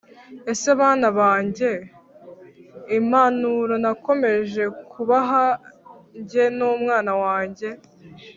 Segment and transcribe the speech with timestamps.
[0.51, 1.69] ese bana banjye
[2.97, 5.43] impanuro nakomeje kubaha
[6.29, 7.67] jye n’umwana wanjye,